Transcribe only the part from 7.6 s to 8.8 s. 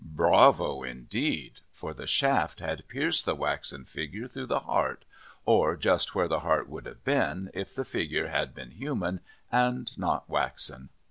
the figure had been